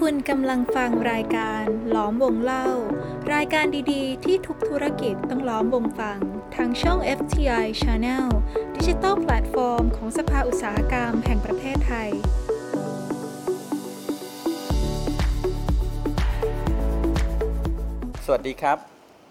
[0.00, 2.66] คุณกำลังฟังรายการล้อมวงเล่า
[3.34, 6.18] รายการดีๆ ที่ทุกธุรกิจต้องล้อมวงฟัง
[6.56, 8.26] ทางช่อง FTI Channel
[8.76, 12.10] digital platform ของสภาอุตสาหกรรมแห่งประเทศไทย
[18.24, 18.78] สวัสดีครับ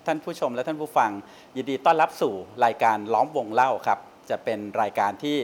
[0.06, 1.12] ท่านผู้ชมและท่านผู้ฟัง
[1.56, 2.34] ยินดีต้อนรับสู่
[2.66, 4.00] รายการล้อมวงเล่าครับ
[4.30, 5.38] จะเป็นรายการที่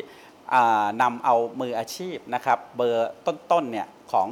[1.02, 3.10] นำเอามืออาชีพนะครับ เบอร์
[3.52, 4.30] ต้นๆเนี่ยของ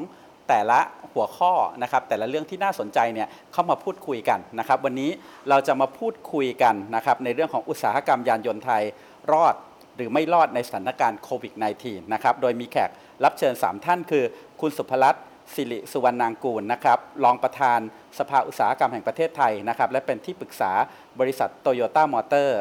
[0.50, 0.80] แต่ละ
[1.14, 1.54] หัวข้อ
[1.84, 5.12] นะครับแต่ละเรื่องที่น่าสนใจเนี่ยเข้ามาพูดคุยกันนะครับ วันนี้
[5.50, 8.84] เราจะมาพูดคุยกันนะครับในเรื่องของอุตสาหกรรมยานยนต์ไทย
[9.32, 9.56] รอด
[9.96, 11.54] หรือไม่รอดในสถานการณ์โควิด
[11.84, 12.90] -19 นะครับโดยมีแขก
[13.24, 14.24] รับเชิญ 3 ท่านคือ
[14.62, 17.80] คุณสุภรัตน์สิริสุวรรณนางกูลนะครับรองประธาน
[18.20, 20.72] สภาอุตสาหกรรมแห่งประเทศไทยนะครับและเป็นที่ปรึกษา
[21.20, 22.60] บริษัทโตโยต้ามอเตอร์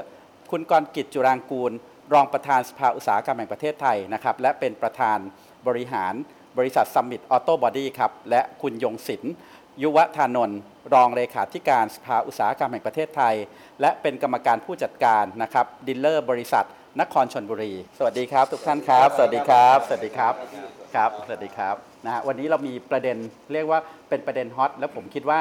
[0.50, 1.72] คุณกรกฤช จุฬางกูร
[2.14, 5.18] รองประธานสภาอุตสาหกรรมแห่งประเทศไทยนะครับและเป็นประธาน
[5.66, 6.14] บริหาร
[6.58, 9.32] บริษัทซัมมิตออโต้บอดี้ครับ และคุณยงศิลป์
[9.82, 10.60] ยุวธานนท์
[10.94, 13.34] รองเลขาธิการสภาอุตสาหกรรมแห่งประเทศไทย
[13.80, 16.64] และเป็นกรรมการผู้จัดการนะครับ dealer บริษัท
[17.00, 20.34] นครชนบุรี สวัสดีครับทุกท่านครับ สวัสดีครับ สวัสดีครับ
[20.94, 21.74] ครับ สวัสดีครับ
[22.04, 23.16] นะฮะวันนี้เรามีประเด็น
[23.52, 25.40] เรียกว่าเป็นประเด็น hot แล้วผมคิดว่า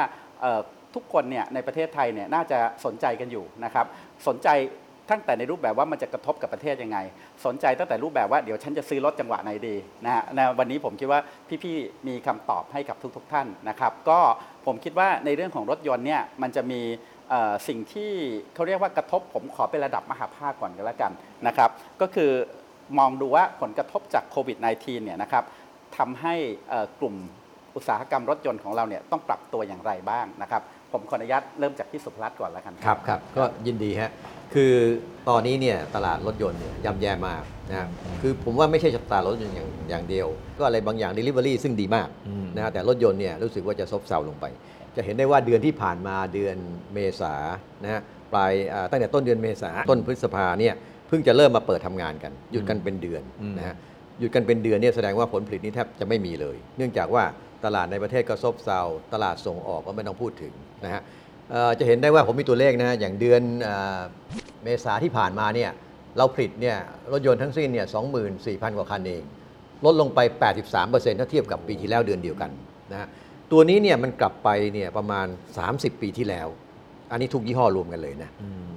[0.94, 3.86] ทุกคนเนี่ยในประเทศไทยเนี่ยน่าจะสนใจกันอยู่นะครับ
[4.28, 4.48] สนใจ
[5.10, 6.98] ตั้งแต่ในรูปแบบว่ามันจะกระทบกับประเทศยังไง
[7.44, 10.22] สนใจตั้งแต่รูปแบบว่าเดี๋ยวฉันจะซื้อรถจังหวะไหนดีนะฮะ
[10.58, 11.20] วันนี้ผมคิดว่า
[11.62, 14.18] พี่ๆมีคำตอบให้กับทุกๆท่านนะครับ ก็
[14.66, 16.80] ผมคิดว่าในเรื่องของรถยนต์เนี่ยมันจะมี
[17.68, 18.10] สิ่งที่
[18.54, 21.12] เขาเรียกว่ากระทบผมขอเป็นระดับมหาภาคก่อนกันแล้วกัน
[21.46, 22.30] นะครับ ก็คือ
[22.98, 25.44] มองดูว่าผลกระทบจากโควิด -19 เนี่ยนะครับ
[25.96, 26.34] ทำให้
[27.00, 27.14] กลุ่ม
[27.76, 30.62] อุตสาหกรรมรถยนต์ของเราเนี่ยต้องปรับตัวอย่างไรบ้างนะครับ
[30.94, 34.10] ผมขออนุญาตเริ่มจากพี่สุภรัตน์ก่อนแล้วกันครับครับก็ยินดีฮะ
[34.54, 34.72] คือ
[35.28, 37.88] ตอนนี้เนี่ยตลาดรถยนต์เนี่ยย่ำแย่มากนะ
[38.20, 40.26] คือผมว่าไม่ใช่ตลาดรถยนต์อย่างอย่างเดียว
[40.58, 44.44] ก็อะไรบางอย่าง Delivery ซึ่งดีมากอืมนะฮะแต่รถยนต์เนี่ยรู้สึกว่าจะซบเซาลงไป
[44.96, 46.56] จะเห็นได้ว่าเดือนที่ผ่านมาเดือน
[46.94, 47.34] เมษา
[47.84, 48.00] นะฮะ
[48.32, 50.74] ปลายอ่าตั้งแต่ต้นเดือนเมษาต้นพฤษภาเนี่ย
[51.08, 53.76] เพิ่งจะเริ่มมาเปิดทำงานกัน หยุดกันเป็นเดือนอืมนะฮะ
[54.20, 57.24] หยุดกันเป็นเดือนเนี่ยแสดงว่าผลผลิตนี่แทบจะไม่มีเลย เนื่องจากว่า
[57.64, 58.80] ตลาดในประเทศก็ซบเซา
[59.12, 60.52] ตลาดส่งออกก็ไม่ต้องพูดถึง
[60.84, 61.02] นะฮะ
[61.50, 64.00] เอ่อจะเห็นได้ว่าผมมีตัวเลขนะฮะอย่างเดือนเอ่อ
[64.64, 65.70] เมษาที่ผ่านมาเนี่ย
[66.18, 66.76] เราผลิตเนี่ย
[67.12, 67.86] รถยนต์ทั้งสิ้นเนี่ย
[68.32, 69.22] 24,000 กว่าคันเอง
[69.84, 70.18] ลดลงไป
[70.70, 72.50] 83%ถ้าเทียบกับปีที่แล้วเดือนเดียวกัน
[72.92, 73.08] นะฮะ
[73.52, 75.26] ตัวนี้เนี่ยมันกลับไปเนี่ยประมาณ
[75.64, 76.48] 30 ปีที่แล้ว
[77.10, 78.30] อันนี้ทุกยี่ห้อรวมกันเลยนะ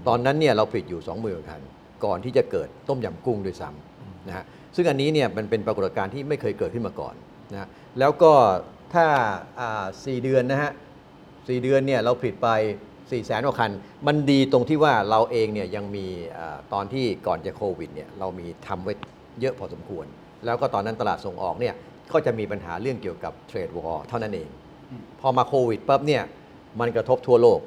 [0.08, 1.62] ตอนนั้นเนี่ยเราผลิตอยู่ 20,000กว่าคัน
[2.06, 7.16] ก่อนที่จะเกิดต้มยำกุ้งด้วยซ้ำนะฮะซึ่งอันนี้เนี่ยมันเป็นปรากฏการณ์ที่ไม่เคยเกิดขึ้นมาก่อน
[7.54, 7.68] นะฮะ
[8.00, 8.34] แล้วก็
[8.94, 9.06] ถ้า
[9.60, 10.72] อ่า4เดือนนะฮะ
[11.18, 12.50] 4เดือนเนี่ยเราผลิตไป
[12.86, 13.72] 4 0 0แสนกว่าคัน
[14.08, 16.06] มันดีตรงที่ว่าเราเองเนี่ยยังมี
[16.38, 18.94] อาตอนที่ก่อนจะโควิดเนี่ยเรามีทำไว้
[19.42, 20.06] เยอะพอสมควร
[20.46, 21.76] แล้วก็ตอนนั้นตลาดส่งออกเนี่ย
[22.14, 24.50] ก็จะมีปัญหาเรื่องเกี่ยวกับเทรดวอร์เท่านั้นเอง
[25.22, 26.24] พอมาโควิดปั๊บเนี่ย
[26.80, 27.60] มันกระทบทั่วโลก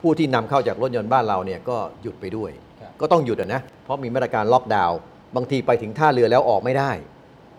[0.00, 2.50] ผู้ที่นำเข้าจากรถยนต์บ้านเราเนี่ยก็หยุดไปด้วย
[2.80, 4.98] ครับก็ต้องหยุดอะนะ เพราะมีมาตรการล็อกดาวน์
[5.36, 6.90] บางทีไปถึงท่าเรือแล้วออกไม่ได้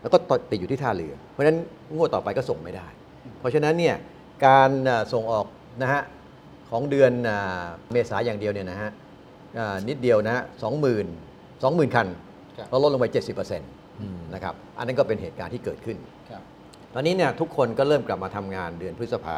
[0.01, 0.17] แล้วก็
[0.51, 1.57] ติดอยู่ที่ท่าเรือ เพราะฉะนั้น
[1.95, 2.87] งวดต่อไปก็ส่งไม่ได้
[3.39, 3.95] เพราะฉะนั้นเนี่ย
[4.45, 5.45] การอ่าส่งออก
[5.81, 6.01] นะฮะ
[6.69, 8.91] ของเดือนอ่าเมษาอย่างเดียวเนี่ยนะฮะ
[9.59, 11.07] อ่านิดเดียวนะสองหมื่น
[11.63, 12.07] สองหมื่นคัน
[12.57, 15.97] ครับเราลดลงไป 70%อืมนะครับอันนั้นก็เป็นเหตุการณ์ที่เกิดขึ้น
[16.29, 16.41] ครับ
[16.93, 19.37] ตอนนี้เนี่ยทุกคนก็เริ่มกลับมาทำงานเดือนพฤษภา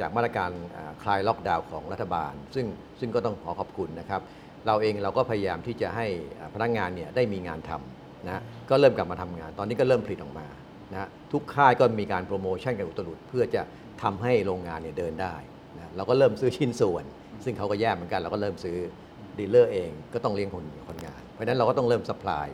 [0.00, 2.66] จากมาตรการอ่าคลายล็อกดาวน์ของรัฐบาล ซึ่ง
[3.00, 4.20] ซึ่งก็ต้องขอขอบคุณนะครับ
[4.66, 6.06] เราเองเราก็พยายามที่จะให้
[6.38, 10.46] อ่าพนักงานเนี่ยได้มีงานทำนะก็เริ่มกลับมาทำงาน ตอนนี้ก็เริ่มผลิตออกมา
[10.92, 13.62] นะทุกค่ายก็มีการโปรโมชั่นกันอุตลุดเพื่อจะ
[14.02, 15.34] ทำให้โรงงานเนี่ยเดินได้
[15.78, 17.04] นะเราก็เริ่มซื้อชิ้นส่วน
[17.44, 18.76] ซึ่งเขาก็แย่เหมือนกันเราก็เริ่มซื้อ
[19.38, 22.48] dealer เองก็ต้องเลี้ยงคนคนงาน เพราะฉะนั้นเราก็ต้องเริ่ม supply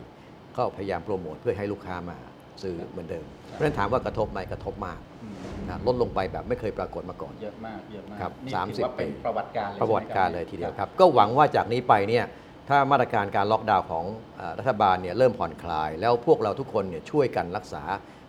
[0.57, 2.17] ก็พยายามโปรโมทเพื่อให้ลูกค้ามา
[2.63, 5.35] ซื้อเหมือนเดิม เพราะฉะนั้นถามว่ากระทบไหมกระทบมากอืม
[5.69, 12.25] นะลดลงไปแบบไม่เคยปรากฏมาก่อน เยอะมากเยอะมากครับนี่สามถืสิบอว่าเป็นปีประวัติการเลยประวัติการเลยใช่ไหมทีเดียวครับ ก็หวังว่าจากนี้ไปเนี่ย
[12.69, 14.05] ถ้ามาตรการการล็อกดาวน์ของ
[14.37, 17.83] เอ่อรัฐบาลเนี่ยเริ่มผ่อนคลาย แล้วพวกเราทุกคนเนี่ยช่วยกันรักษา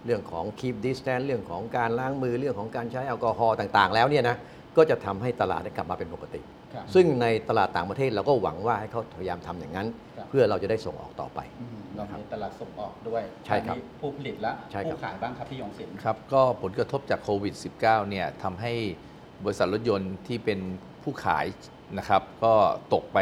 [0.06, 4.36] เรื่องของ keep distance เรื่องของการล้างมือเรื่องของการใช้แอลกอฮอล์ต่างๆ แล้วเนี่ยนะ
[4.76, 6.40] ก็จะทำให้ตลาดได้กลับมาเป็นปกติ
[6.74, 18.72] ครับซึ่งในตลาดต่างประเทศเราก็หวังว่าให้เขาพยายามทำอย่างนั้นครับเพื่อเราจะได้ส่งออกต่อไปอืมเรามีตลาดส่งออกด้วยใช่ครับอันนี้ผู้ผลิตและใช่ครับผู้ขายบ้างครับพี่ยงศิลป์ครับก็ผลกระทบจากโควิด -19 เนี่ยทำให้
[19.44, 20.60] บริษัทรถยนต์ที่เป็น
[21.02, 21.46] ผู้ขาย
[21.98, 22.54] นะครับก็
[22.94, 23.18] ตกไป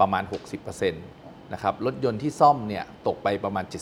[0.00, 3.74] ประมาณ 60%นะครับรถยนต์ที่ซ่อมเนี่ยตกไปประมาณ 70%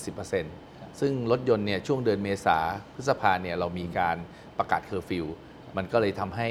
[1.00, 2.58] ซึ่งรถยนต์เนี่ยช่วงเดือนเมษา
[2.94, 4.16] พฤษภาเนี่ยเรามีการ
[4.58, 5.26] ประกาศเคอร์ฟิว
[5.76, 6.48] มันก็เลยทำให้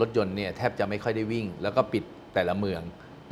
[0.00, 2.04] รถยนต์เนี่ยแทบจะไม่ค่อยได้วิ่ง แล้วก็ปิด
[2.34, 2.82] แต่ละเมือง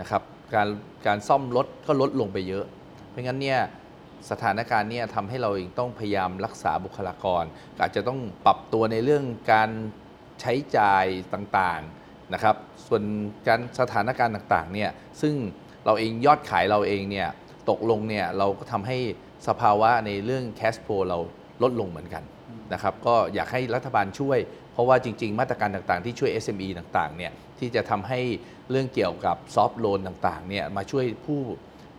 [0.00, 0.22] นะครับ
[0.54, 0.68] การ
[1.06, 2.64] การซ่อมรถก็ลดลงไปเยอะ
[3.08, 3.60] เพราะงั้นเนี่ย
[4.30, 7.44] สถานการณ์เนี่ยทำให้เราเองต้องพยายามรักษาบุคลากร
[7.80, 9.70] อาจจะต้องปรับตัวในเรื่องการ
[10.40, 11.04] ใช้จ่าย
[11.34, 12.56] ต่างๆนะครับ
[12.86, 13.02] ส่วน
[13.46, 14.90] การสถานการณ์ต่างๆเนี่ย
[15.22, 15.34] ซึ่ง
[15.84, 17.28] เราเองยอดขายเราเองเนี่ย
[17.70, 18.98] ตกลงเนี่ยเราก็ทำให้
[19.48, 21.18] สภาวะในเรื่องแคสโ o เรา
[21.62, 22.24] ลดลงเหมือนกัน
[22.72, 24.38] นะครับก็อยากให้รัฐบาลช่วย
[24.72, 28.20] เพราะว่าจริง ๆ มาตรการต่างๆ ที่ช่วย SME ต่างๆเนี่ยที่จะทำให้
[28.70, 31.40] เรื่องเกี่ยวกับซอฟท์โลนต่างๆเนี่ยมาช่วยผู้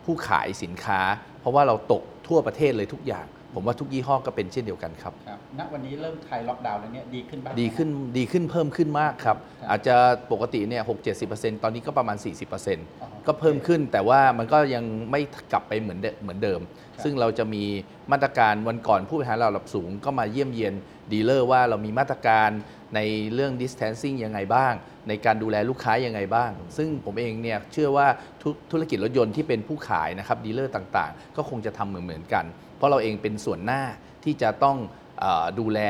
[0.04, 1.00] ผู้ขายสินค้า
[1.40, 9.96] เพราะว่าเราตกทั่วประเทศเลยทุกอย่าง ผมว่าทุกยี่ห้อก็เป็นเช่นเดียวกันครับครับณวันนี้เริ่มคลายล็อกดาวน์แล้วเนี่ยดีขึ้นบ้างไหมดีขึ้นดีขึ้นเพิ่มขึ้นมากครับครับ อาจจะ
[10.32, 15.20] ปกติเนี่ยหกเจ็ดสิบเปอร์เซ็นต์ตอนนี้ก็ประมาณ40%เปอร์เซ็นต์อ๋อก็เพิ่มขึ้นแต่ว่ามันก็ยังไม่
[15.52, 16.60] กลับไปเหมือนเดิมเหมือนเดิม
[16.94, 17.64] ครับซึ่งเราจะมี
[18.12, 20.74] มาตรการวันก่อนผู้บริหารระดับสูงก็มาเยี่ยมเยียน
[21.12, 22.50] dealer ว่าเรามีมาตรการ
[22.94, 23.00] ใน
[23.34, 24.72] เรื่อง distancing ยังไงบ้าง
[25.08, 28.06] ในการดูแลลูกค้ายังไงบ้าง ซึ่งผมเองเนี่ยเชื่อว่า
[28.42, 33.82] ทุกธุรกิจรถยนต์ที่เป็นผู้ขายนะครับ dealer ต่างๆ ก็คงจะทำเหมือนเหมือนๆกันเพ ราะเราเองเป็นส่วนหน้า
[34.24, 35.26] ที่จะต้อง
[35.58, 35.80] ดูแล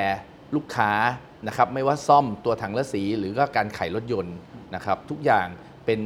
[0.55, 0.93] ลูกค้า
[1.49, 4.37] นะครับไม่ว่าซ่อมตัวถังละสีหรือก็การขายรถยนต์
[4.75, 5.46] นะครับ ทุกอย่าง
[5.87, 6.00] เป็น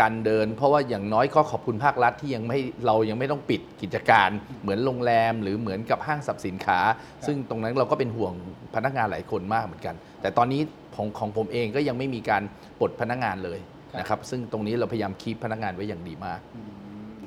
[0.00, 4.30] การเดิน เพราะว่าอย่างน้อยก็ขอบคุณภาครัฐที่ยังไม่เรายังไม่ต้องปิดกิจการ
[4.62, 6.78] เหมือนโรงแรมหรือเหมือนกับห้างสรรพสินค้า
[7.26, 8.32] ซึ่งตรงนั้นเราก็เป็นห่วง
[8.74, 10.60] พนักงานหลายคนมากเหมือนกัน แต่ตอนนี้
[10.94, 12.42] ของของผมเองก็ยังไม่มีการ
[12.80, 13.58] ปลดพนักงานเลย
[13.98, 16.40] นะครับ ซึ่งตรงนี้เราพยายามคีปพนักงานไว้อย่างดีมาก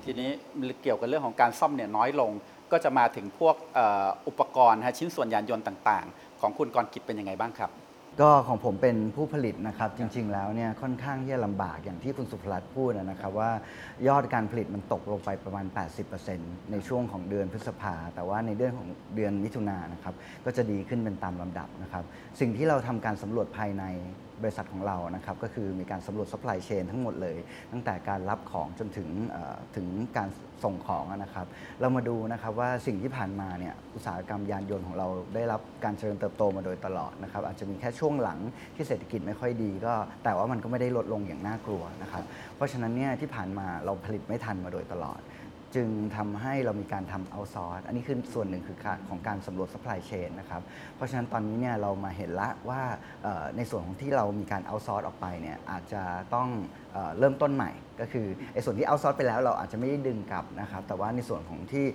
[0.04, 0.30] ทีนี้
[0.84, 2.32] เกี่ยวกับเรื่องของการซ่อมเนี่ยน้อยลง
[2.71, 3.80] ก็จะมาถึงพวกอ,
[4.27, 7.71] อุปกรณ์ชิ้นส่วนยานยนต์ต่างๆ ของคุณกรกิจเป็นยังไงบ้างครับ
[8.21, 13.51] ก็ของผมเป็นผู้ผลิตนะครับจริง ๆ แล้วเนี่ยค่อนข้างที่จะลำบากอย่างที่คุณสุภรัตน์พูดนะครับว่า
[14.07, 15.66] ยอดการผลิตมันตกลงไปประมาณ
[16.19, 20.13] 80%ในช่วงของเดือนพฤษภา แต่ว่าในเดือนของเดือนมิถุนายนนะครับ
[20.45, 22.04] ก็จะดีขึ้นเป็นตามลำดับนะครับ
[22.39, 23.83] สิ่งที่เราทำการสำรวจภายใน
[24.44, 27.38] บริษัทของเรานะครับก็คือมีการสำรวจ supply chain ทั้งหมดเลย
[27.72, 29.10] ตั้งแต่การรับของจนถึง
[29.76, 29.88] ถึง
[30.18, 30.30] การ
[30.64, 31.48] ส่งของนะครับ
[31.82, 38.40] เรามาดูนะครับว่าสิ่งที่ผ่านมาเนี่ยอุตสาหกรรมยานยนต์ของเราได้รับการเจริญเติบโตมาโดยตลอดนะครับอาจจะมีแค่ช่วงหลัง
[38.76, 39.94] ที่เศรษฐกิจไม่ค่อยดีก็
[40.24, 42.24] แต่ว่ามันก็ไม่ได้ลดลงอย่างน่ากลัวนะครับ
[42.56, 45.20] เพราะฉะนั้นเนี่ยที่ผ่านมาเราผลิตไม่ทันมาโดยตลอด
[45.75, 48.77] จึงทำให้เรามีการทำเอาซอร์สอันนี้คือส่วนหนึ่งคือ
[49.10, 50.62] ของการสำรวจ supply chain นะครับ
[50.95, 52.81] เพราะฉะนั้นตอนนี้เนี่ยเรามาเห็นละว่า
[53.57, 56.04] ในส่วนของที่เรามีการเอาซอร์สออกไปเนี่ยอาจจะ
[56.36, 56.50] ต้อง
[57.20, 61.86] เริ่มต้นใหม่ ก็คือไอ้ส่วนที่เอาซอร์สไปแล้วเราอาจจะไม่ได้ดึงกลับนะครับแต่ว่าในส่วนของที่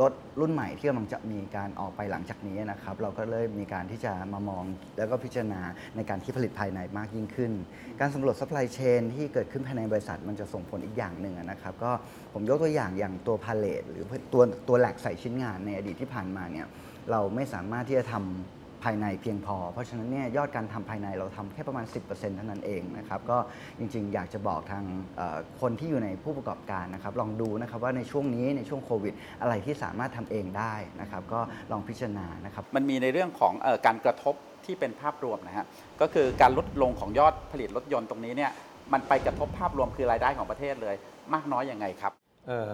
[0.00, 4.64] รถรุ่นใหม่ที่กำลังจะมีการออกไปหลังจากนี้นะครับเราก็เลยมีการที่จะมามอง
[4.98, 5.60] แล้วก็พิจารณา
[5.96, 7.52] ในการที่ผลิตภายในมากยิ่งขึ้น
[8.00, 11.90] การสำรวจ supply chain ที่เกิดขึ้นภายในบริษัทมันจะส่งผลอีกอย่างหนึ่งนะครับ ก็
[12.32, 16.66] ผมยกตัวอย่างอย่างตัวพาเลตหรือตัวตัวแหลกใส่ชิ้นงานในอดีตที่ผ่านมาเนี่ย
[17.10, 18.53] เราไม่สามารถที่จะทำ
[18.84, 23.38] ภายในเพียงพอ เพราะฉะนั้นเนี่ยยอดการทำภายในเราทำแค่ประมาณ 10%เท่านั้นเองนะครับก็
[23.78, 24.84] จริงๆ อยากจะบอกทาง
[25.16, 31.40] เอ่อคนที่อยู่ในผู้ประกอบการนะครับลองดูนะครับว่าในช่วงนี้ในช่วงโควิด อะไรที่สามารถทำเองได้นะครับก็
[31.72, 34.34] ลองพิจารณานะครับมันมีในเรื่องของเออการกระทบ
[34.64, 35.66] ที่เป็นภาพรวมนะฮะ
[36.00, 38.52] ก็คือการลดลงของยอดผลิตรถยนต์ตรงนี้เนี่ย
[38.92, 40.94] มันไปกระทบภาพรวมคือรายได้ของประเทศเลย
[41.34, 42.12] มากน้อยยังไงครับ
[42.48, 42.72] เอ่อ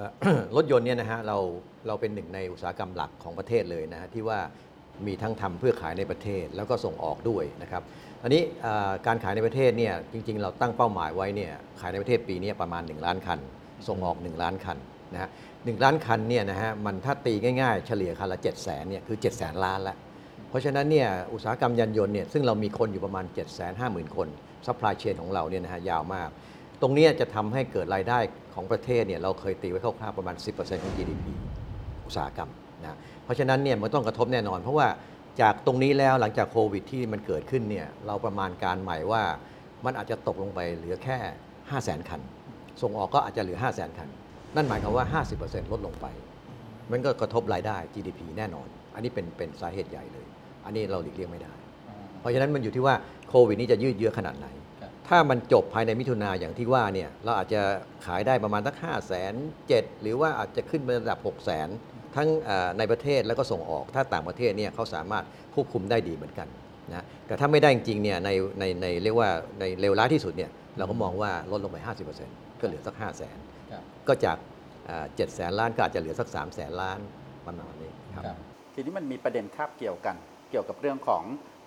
[0.56, 1.38] รถยนต์เนี่ยนะฮะเรา
[1.86, 4.38] เราเป็นหนึ่งในอุตสาหกรรมหลักของประเทศเลยนะฮะที่ว่า
[5.06, 7.82] มีทั้งทำเพื่อขายในประเทศแล้วก็ส่งออกด้วยนะครับ
[8.22, 8.42] อันนี้
[9.06, 13.38] การขายในประเทศเนี่ยจริงๆ เราตั้งเป้าหมายไว้เนี่ยขายในประเทศปีนี้ประมาณ 1 ล้านคัน
[13.88, 14.78] ส่งออก 1 ล้านคัน
[15.14, 15.30] นะฮะ
[15.64, 19.96] หนึ่งล้านคันเนี่ยนะฮะมันถ้าตีง่ายๆ เฉลี่ยคันละ 7 0 0 0 0เนี่ยคือ 7 0 0 0 0 ล้านละ
[20.48, 24.28] เพราะฉะนั้นเนี่ยอุตสาหกรรมยานยนต์เนี่ยซึ่งเรามีคนอยู่ประมาณ 7 5 0 0 0 0 คน
[24.66, 26.28] supply chain ของเราเนี่ยนะฮะยาวมาก
[26.80, 28.18] ตรงนี้จะทำให้เกิดรายได้
[28.54, 31.26] ของประเทศเนี่ยเราเคยตีไว้คร่าวๆประมาณ 10%ของ GDP
[32.06, 32.50] อุตสาหกรรม
[32.82, 34.88] นะเพราะฉะนั้นเนี่ยมันต้องกระทบแน่นอน เพราะว่า
[35.40, 39.22] จากตรงนี้แล้วหลังจากโควิดที่มันเกิดขึ้นเนี่ยเราประมาณการใหม่ว่า
[39.84, 41.18] มันอาจจะตกลงไปเหลือแค่
[41.70, 42.20] 5 0 0 0 0 0 คัน
[42.82, 44.08] ส่งออกก็อาจจะเหลือ 5 0 0 0 0 0 คัน
[44.56, 46.06] นั่นหมายความว่า 50%ลดลงไป
[46.90, 50.26] มันก็กระทบรายได้ GDP แน่นอน อันนี้เป็นเป็นสาเหตุใหญ่เลย
[50.64, 51.54] อันนี้เราหลีกเลี่ยงไม่ได้
[52.20, 52.94] เพราะฉะนั้นมันอยู่ที่ว่า
[53.28, 54.46] โควิดนี้จะยืดเยื้อขนาดไหน
[55.08, 57.60] ถ้ามันจบภายในมิถุนาอย่างที่ว่าเนี่ยเราอาจจะ
[58.06, 59.34] ขายได้ประมาณสักห้าแสน
[59.68, 61.68] เจ็ดหรือว่าอาจจะขึ้นไประดับ 6 0แสน
[62.16, 65.24] ทั้งเอ่อในประเทศแล้วก็ส่งออก ถ้าต่างประเทศเนี่ยเขาสามารถ
[65.54, 66.48] ควบคุมได้ดีเหมือนกัน
[66.90, 69.28] นะแต่ถ้าไม่ได้จริงๆเนี่ยในในในเรียกว่า
[69.60, 71.78] ในเร็วร้ายที่สุดเนี่ยเราก็มองว่าลดลงไป
[72.20, 73.38] 50%ก็เหลือสัก 5 0 0แสน
[73.72, 74.38] ครับก็จาก
[75.16, 76.98] เจ็ดแสนล้านก็อาจจะเหลือสัก 3 0 0แสนล้าน
[77.46, 78.24] ประมาณนี้ครับ
[78.74, 80.16] ทีนี้มันมีประเด็นคาบเกี่ยวกัน
[80.50, 81.22] เกี่ยวกับเรื่องของ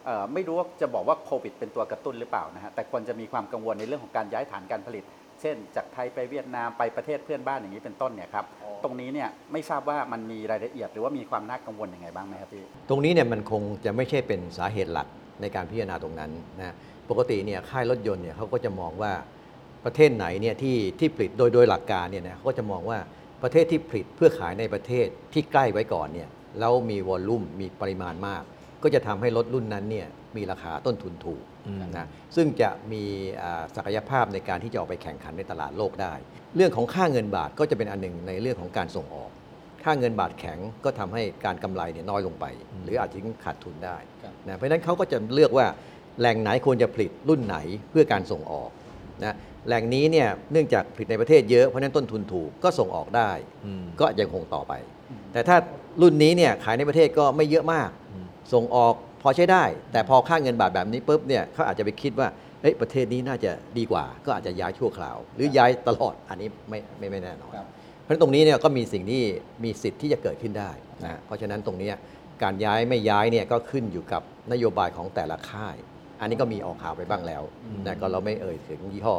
[0.05, 5.03] เออไม่รู้ว่าจะบอกว่าโควิดเป็นตัวกระตุ้นหรือเปล่านะฮะแต่คนจะมีความกังวลในเรื่องของการย้ายฐานการผลิต
[5.43, 8.45] เช่น จากไทยไปเวียดนามไปประเทศเพื่อนบ้านอย่างนี้เป็นต้นเนี่ยครับ
[8.83, 15.07] ตรงนี้เนี่ยไม่ทราบว่ามันมีรายละเอียดหรือว่ามีความน่ากังวลยังไงบ้างไหมครับพี่ตรงนี้เนี่ยมันคงจะไม่ใช่เป็นสาเหตุหลัก
[15.41, 16.75] ในการพิจารณาตรงนั้นนะ
[17.09, 19.11] ปกติเนี่ยค่ายรถยนต์เนี่ยเขาก็จะมองว่า
[19.85, 22.99] ประเทศไหนเนี่ยที่ที่ผลิตโดยโดยหลักการเนี่ยนะเขาก็จะมองว่า
[23.43, 28.43] ประเทศที่ผลิตเพื่อขายในประเทศที่ใกล้ไว้ก่อนเนี่ยแล้วมีวอลลุ่มมีปริมาณมาก
[28.83, 31.52] ก็จะทำให้รถรุ่นนั้นเนี่ยมีราคาต้นทุนถูกอืม
[31.97, 33.03] นะซึ่งจะมี
[33.43, 36.13] อ่าศักยภาพในการที่จะออกไปแข่งขันในตลาดโลกได้
[36.55, 39.31] เรื่องของค่าเงินบาทก็จะเป็นอันหนึ่งในเรื่องของการส่งออก
[39.83, 42.45] ค่าเงินบาทแข็งก็ทำให้การกำไรเนี่ยน้อยลงไป
[42.83, 43.97] หรืออาจจะถึงขาดทุนได้
[44.47, 45.65] นะเพราะฉะนั้นเขาก็จะเลือกว่า
[46.19, 47.57] แหล่งไหนควรจะผลิตรุ่นไหน
[47.91, 48.69] เพื่อการส่งออก
[49.23, 49.35] นะ
[49.67, 53.31] แหล่งนี้เนี่ยเนื่องจากผลิตในประเทศเยอะเพราะฉะนั้นต้นทุนถูกก็ส่งออกได้
[53.65, 54.73] อืมก็ยังคงต่อไป
[55.33, 55.57] แต่ถ้า
[56.01, 58.93] รุ่นนี้เนี่ยขายในประเทศก็ไม่เยอะมากอืมส่งออก
[59.23, 62.27] พอใช้ได้ แต่พอค่าเงินบาทแบบนี้ปุ๊บเนี่ยเขาอาจจะไปคิดว่า
[62.61, 67.67] เอ้ยประเทศนี้น่าจะดีกว่า ก็อาจจะย้ายชั่วคราว หรือย้ายตลอดอันนี้ไม่ไม่ไม่แน่นอนครับ
[68.03, 69.23] เพราะฉะนั้นตรงนี้เนี่ยก็มีสิ่งที่
[69.63, 70.71] มีสิทธิ์ที่จะเกิดขึ้นได้
[71.03, 71.95] นะเพราะฉะนั้นตรงเนี้ย
[72.43, 75.75] การย้ายไม่ย้ายเนี่ยก็ขึ้นอยู่กับนโยบายของแต่ละค่าย
[76.19, 77.43] อันนี้ก็มีออกข่าวไปบ้างแล้ว
[77.85, 79.15] นะก็เราไม่เอ่ยถึงยี่ห้อ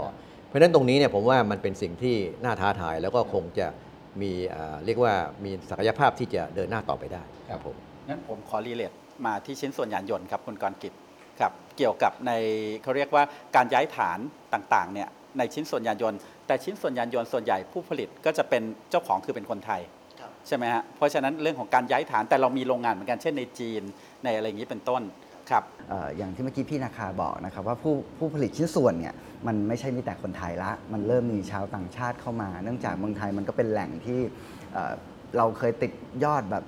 [0.49, 3.67] เพราะฉะนั้นตรงนี้เนี่ยผมว่ามันเป็นสิ่งที่น่าท้าทายแล้วก็คงจะ
[4.23, 7.77] มีเอ่อเรียกว่ามีศักยภาพที่จะเดินหน้าต่อไปได้ครับผม
[8.09, 8.93] งั้นผมขอรีเลท
[9.27, 10.93] มาที่ชิ้นส่วนยานยนต์ครับคุณกรกิจ
[11.41, 12.33] ครับเกี่ยวกับใน
[12.83, 13.25] เขาเรียกว่า
[13.57, 14.19] การย้ายฐาน
[14.55, 19.81] ต่างๆเนี่ยในชิ้นส่วนยานยนต์ แต่ชิ้นส่วนยานยนต์ส่วนใหญ่ผู้ผลิตก็จะเป็นเจ้าของคือเป็นคนไทย
[20.49, 23.83] ใช่ไหมฮะเพราะฉะนั้นเรื่องของการย้ายฐานแต่เรามีโรงงานเหมือนกันเช่นในจีน
[24.25, 25.03] ในอะไรอย่างนี้เป็นต้น
[25.51, 29.15] ครับเอ่ออย่างที่เมื่อกี้พี่นาคาบอกนะครับว่าผู้ผู้ผลิตชิ้นส่วนเนี่ย
[29.47, 34.21] มันไม่ใช่มีแต่คนไทยละ มันเริ่มมีชาวต่างชาติเข้ามา เนื่องจากเมืองไทยมันก็เป็นแหล่งที่
[34.73, 34.93] เอ่อ
[35.37, 35.93] เราเคยติด
[36.25, 36.65] ยอดแบบ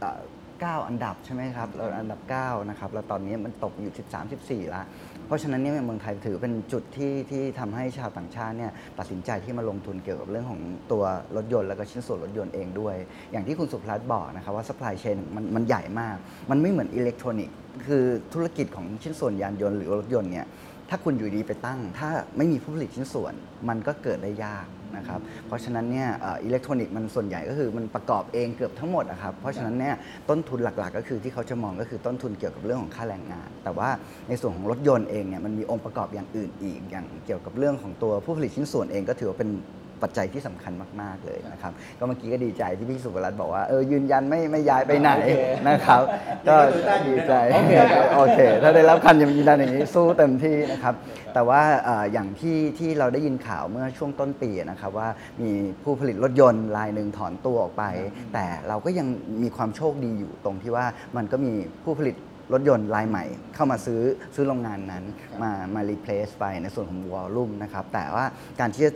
[0.00, 0.20] เอ่อ
[0.66, 4.82] 9 อันดับใช่ไหมครับเราอันดับ9นะครับแล้วตอนนี้มันตกอยู่ 13 14ละ
[5.26, 11.04] เพราะฉะนั้นเนี่ยเมืองไทยถือเป็นจุดที่ที่ทำให้ชาวต่างชาติเนี่ยตัดสินใจที่มาลงทุนเกี่ยวกับเรื่องของตัว
[11.36, 12.96] รถยนต์แล้วก็ชิ้นส่วนรถยนต์เองด้วย
[13.32, 16.16] อย่างที่คุณสุพรัตบอกนะครับว่า supply chain มันมันใหญ่มาก
[16.50, 17.56] มันไม่เหมือนอิเล็กทรอนิกส์
[17.86, 18.04] คือ
[18.34, 20.46] ธุรกิจของชิ้นส่วนยานยนต์หรือรถยนต์เนี่ย
[20.90, 23.34] ถ้าคุณอยู่ดีไปตั้ง ถ้าไม่มีผู้ผลิตชิ้นส่วน
[23.68, 24.66] มันก็เกิดได้ยาก
[24.98, 26.08] นะครับ เพราะฉะนั้นเนี่ย
[26.44, 29.94] อิเล็กทรอนิกส์มันส่วนใหญ่ก็คือมันประกอบเองเกือบทั้งหมดนะครับ เพราะฉะนั้นเนี่ย
[30.28, 33.88] ต้นทุนหลักๆ ก็คือที่เขาจะมองก็คือต้นทุนเกี่ยวกับเรื่องของค่าแรงงาน แต่ว่า
[34.28, 39.50] ในส่วนของรถยนต์เองเนี่ยมันมีองค์ประกอบอย่างอื่นอีกอย่างเกี่ยวกับเรื่องของตัวผู้ผลิตชิ้นส่วนเองก็ถือว่าเป็น
[40.04, 45.10] ปัจจัยที่สำคัญมากๆเลยนะครับ ก็เมื่อกี้ก็ดีใจที่พี่สุวรัตน์บอกว่าเออยืนยันไม่ไม่ย้ายไปไหน
[45.68, 46.02] นะครับ
[46.48, 46.56] ก็
[47.06, 47.72] ดีใจโอเค
[48.16, 50.94] โอเคถ้าได้รับคำยืนยันอย่างนี้สู้เต็มที่นะครับ
[51.34, 55.08] แต่ว่าเอ่ออย่างที่ที่เราได้ยินข่าวเมื่อช่วงต้นปีนะครับว่า
[55.42, 55.50] มี
[55.82, 57.84] ผู้ผลิตรถยนต์รายหนึ่งถอนตัวออกไป
[58.34, 59.06] แต่เราก็ยัง
[59.42, 61.52] มีความโชคดีอยู่ตรงที่ว่ามันก็มี
[61.84, 62.16] ผู้ผลิต
[62.52, 64.00] รถยนต์รายใหม่เข้ามาซื้อ
[64.34, 65.04] ซื้อโรงงานนั้น
[65.42, 68.24] มามา replace ไปในส่วนของ volume นะครับแต่ว่า
[68.60, 68.92] การที่จะ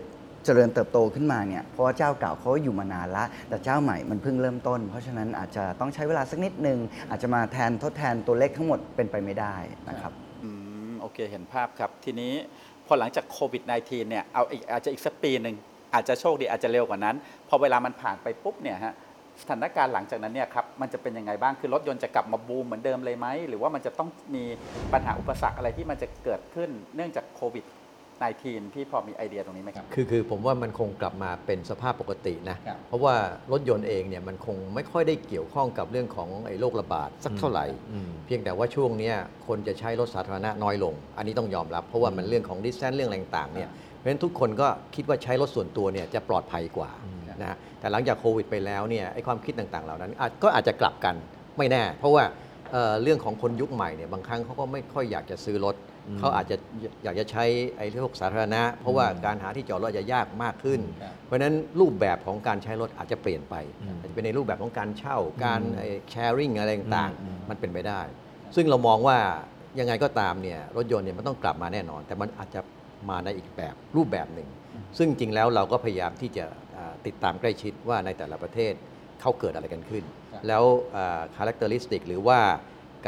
[0.48, 6.78] เจริญเติบโตขึ้นมาเนี่ยเพราะว่าเจ้าเก่าเขาอยู่มานานละแต่เจ้าใหม่มันเพิ่งเริ่มต้น เพราะฉะนั้นอาจจะต้องใช้เวลาสักนิดนึง
[7.10, 9.54] อาจจะมาแทนทดแทนตัวเลขทั้งหมดเป็นไปไม่ได้
[9.88, 10.12] นะครับ
[10.44, 10.50] อื
[10.90, 12.32] มโอเคเห็นภาพครับ ทีนี้
[12.86, 15.54] พอหลังจากโควิด -19 เนี่ยเอาอีกอาจจะอีกสักปีหนึ่ง
[15.94, 17.16] อาจจะโชคดีอาจจะเร็วกว่านั้น
[17.48, 18.94] พอเวลามันผ่านไปปุ๊บเนี่ยฮะ
[19.42, 24.44] สถานการณ์หลังจากนั้นเนี่ยครับมันจะเป็นยังไงบ้างคือรถยนต์จะกลับมาบูมเหมือนเดิมเลยไหมหรือว่ามันจะต้องมี
[24.92, 27.64] ปัญหาอุปสรรคอะไรที่มันจะเกิดขึ้นเนื่องจากโควิด
[28.26, 33.14] -19 พี่พอมีไอเดียตรงนี้ไหมครับ คือคือผมว่ามันคงกลับมาเป็นสภาพปกตินะ ครับเพราะว่า
[33.52, 39.14] รถยนต์เองเนี่ยมันคงไม่ค่อยได้เกี่ยวข้องกับเรื่องของไอ้โรคระบาดสักเท่าไหร่ อืม เพียงแต่ว่าช่วงเนี้ย
[39.46, 46.90] คนจะใช้รถสาธารณะน้อยลง อันนี้ต้องยอมรับ เพราะว่ามันเรื่องของดิสแทนเรื่องอะไรต่างๆเนี่ยเพราะฉะนั้นทุกคนก็คิดว่าใช้รถส่วนตัวเนี่ยจะปลอดภัยกว่า
[47.40, 51.14] นะฮะแต่หลังจากโควิดไปแล้วเนี่ยไอ้ความคิดต่างๆเหล่านั้นอาจก็อาจจะกลับกัน
[51.58, 52.24] ไม่แน่ เพราะว่า
[52.72, 55.87] เอ่อเรื่องของคนยุคใหม่เนี่ยบางครั้งเขาก็ไม่ค่อยอยากจะซื้อรถอืม
[56.18, 56.56] เขาอาจจะ
[57.04, 57.44] อยากจะใช้
[57.76, 65.60] ไอ้พวกสาธารณะ เพราะว่าการหาที่จอดรถอาจจะยากมากขึ้นครับเพราะฉะนั้นรูปแบบของการใช้รถอาจจะเปลี่ยนไปอืมอาจจะเป็นในรูปแบบของการเช่าการ
[66.10, 68.00] sharing อะไรต่างอืมๆมันเป็นไปได้
[68.56, 69.18] ซึ่งเรามองว่า
[69.78, 72.60] ยังไงก็ตามเนี่ยรถยนต์เนี่ยมันต้องกลับมาแน่นอน แต่มันอาจจะ
[73.10, 74.48] มาในอีกแบบรูปแบบหนึ่ง
[74.98, 76.44] ซึ่งจริงแล้วเราก็พยายามที่จะ
[76.76, 78.72] อ่าติดตามใกล้ชิดว่าในแต่ละประเทศ
[79.20, 80.64] เขาเกิดอะไรกันขึ้นครับแล้ว
[81.36, 82.38] characteristic หรือว่า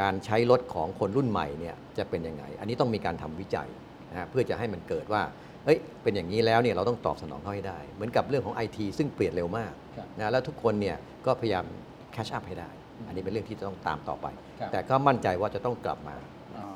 [0.01, 3.69] การใช้รถของคนรุ่นใหม่เนี่ยจะเป็นยังไง อันนี้ต้องมีการทำวิจัย
[4.11, 5.23] นะฮะเพื่อจะให้มันเกิดว่า
[5.65, 11.65] เอ้ยเป็นอย่างนี้แล้วเนี่ยเราต้องตอบสนองเขาให้ได้ เหมือนกับเรื่องของ IT ซึ่งเปลี่ยนเร็วมากครับนะแล้วทุกคนเนี่ยก็พยายาม
[12.13, 12.71] แคชอัพให้ได้
[13.07, 14.27] อันนี้เป็นเรื่องที่จะต้องตามต่อไป
[14.61, 16.17] ครับแต่ก็มั่นใจว่าจะต้องกลับมา
[16.59, 16.67] อ๋อ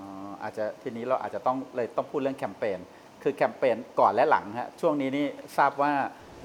[0.43, 2.79] อาจจะทีนี้เราอาจจะต้องเลยต้องพูดเรื่องแคมเปญ
[3.23, 5.27] คือแคมเปญก่อนและหลังฮะช่วงนี้นี่
[5.57, 5.93] ทราบว่า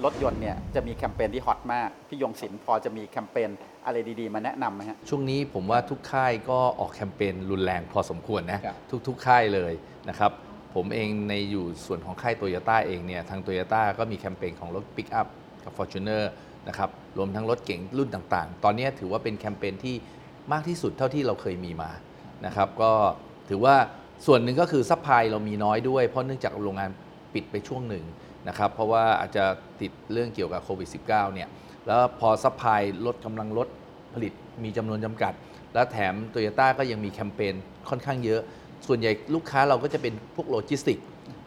[0.06, 3.50] รถยนต์เนี่ยจะมีแคมเปญที่ฮอตมาก พี่ยงศิลป์พอจะมีแคมเปญ
[3.90, 8.76] อะไรดีๆ มาแนะนำไหมฮะ ช่วงนี้ผมว่าทุกค่ายก็ออกแคมเปญรุนแรงพอสมควรนะ ครับ
[9.08, 9.74] ทุกๆ ค่ายเลย
[10.10, 10.32] นะครับ
[10.76, 15.28] ผมเองในอยู่ส่วนของค่ายโตโยต้าเองเนี่ยทางโตโยต้าก็มีแคมเปญของรถปิกอัพ
[15.64, 16.24] กับ f o r t u n e r
[16.68, 19.96] นะครับรวมทั้งรถเก๋งรุ่นต่างๆ ตอนนี้ถือว่าเป็นแคมเปญที่
[20.52, 21.92] มากที่สุดเท่าที่เราเคยมีมา
[22.46, 22.92] นะครับก็
[23.50, 23.76] ถือว่า
[24.26, 26.90] ส่วนหนึ่งก็คือ supply เรามีน้อยด้วย เพราะเนื่องจากโรงงาน
[27.34, 28.06] ปิดไปช่วงหนึ่ง
[28.48, 29.46] นะครับเพราะว่าอาจจะ
[29.82, 31.50] ติดเรื่องเกี่ยวกับโควิด -19 เนี่ย
[31.88, 33.68] แล้วพอ supply ลดกำลังลด
[34.14, 35.34] ผลิตมีจำนวนจำกัด
[35.74, 37.54] แล้วแถมโตโยต้าก็ยังมีแคมเปญ
[37.90, 38.42] ค่อนข้างเยอะ
[38.88, 41.00] ส่วนใหญ่ลูกค้าเราก็จะเป็นพวกโลจิสติก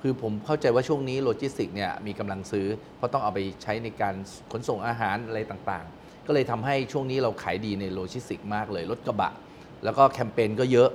[0.03, 2.67] คือผมเข้าใจว่าช่วงนี้โลจิสติกเนี่ยมีกำลังซื้อ
[2.97, 4.15] เพราะต้องเอาไปใช้ในการ
[4.53, 9.33] ขนส่งอาหารอะไรต่างๆ ก็เลยทำให้ช่วงนี้เราขายดีในโลจิสติกมากเลยรถกระบะ
[9.85, 10.91] แล้วก็แคมเปญก็เยอะ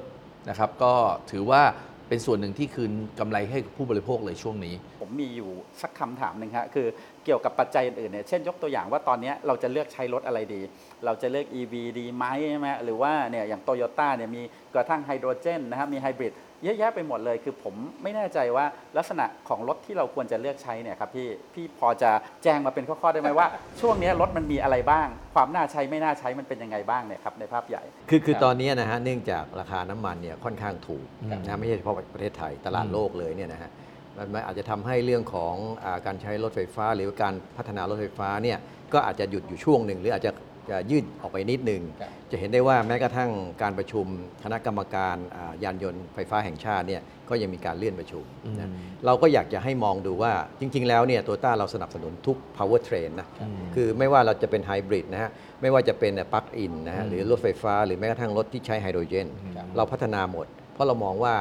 [0.50, 0.94] นะครับ ก็
[1.32, 1.62] ถือว่า
[2.10, 5.50] เป็นส่วนหนึ่งที่คืนกำไรให้ผู้บริโภคเลยช่วงนี้ ผมมีอยู่
[5.82, 6.88] สักคำถามหนึ่งฮะคือ
[7.26, 10.62] เกี่ยวกับปัจจัยอื่นๆเนี่ยเช่นยกตัวอย่างว่าตอนนี้เราจะเลือกใช้รถอะไรดี
[11.06, 14.42] เราจะเลือก EV ดีไหมใช่ไหมหรือว่าเนี่ยอย่างโตโยต้าเนี่ยมี
[14.74, 16.34] กระทั่งไฮโดรเจนนะครับมีไฮบริด
[16.64, 18.66] เยอะแยะไปหมดเลย คือผมไม่แน่ใจว่า
[18.98, 22.12] ลักษณะของรถที่เราควรจะเลือกใช้เนี่ยครับพี่พี่พอจะ
[22.44, 23.48] แจ้งมาเป็นข้อๆได้ไหมว่า
[23.82, 33.70] ช่วงเนี้ยรถมันมีอะไรบ้าง ความน่าใช้ไม่น่าใช้มันเป็นยังไงบ้างเนี่ยครับในภาพใหญ่ คือคือครับตอนนี้นะฮะเนื่องจากราคาน้ำมันเนี่ยค่อนข้างถูกอืมนะไม่ใช่เฉพาะประเทศไทยตลาดอืมโลกเลยเนี่ยนะฮะ
[34.18, 38.58] มันมันอาจจะทำให้เรื่องของอาการใช้รถไฟฟ้า หรือการพัฒนารถไฟฟ้าเนี่ย
[38.94, 40.32] ก็อาจจะหยุดอยู่ช่วงหนึ่ง หรืออาจจะ
[40.70, 43.32] จะยืดออกไปนิดหนึ่งครับจะเห็นได้ว่าแม้กระทั่ง
[43.62, 44.06] การประชุม
[44.44, 48.24] คณะกรรมการอ่ายานยนต์ไฟฟ้าแห่งชาติเนี่ยก็ยังมีการเลื่อนประชุม
[48.60, 48.74] นะอืม
[49.06, 55.32] เราก็อยากจะให้มองดูว่าจริง ๆ แล้วเนี่ยตัวต้าเราสนับสนุนทุก power train นะอืมคือไม่ว่าเราจะเป็นไฮบริดนะฮะ
[55.62, 61.36] ไม่ว่าจะเป็นปลั๊กอินนะฮะอืมหรือรถไฟฟ้า หรือแม้กระทั่งรถที่ใช้ไฮโดรเจนครับเราพัฒนาหมด เพราะเรามองว่า